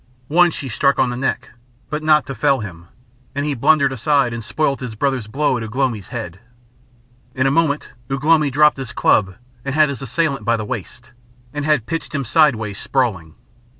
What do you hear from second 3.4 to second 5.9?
he blundered aside and spoilt his brother's blow at Ugh